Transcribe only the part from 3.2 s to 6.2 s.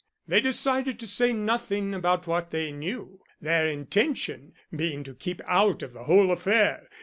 their intention being to keep out of the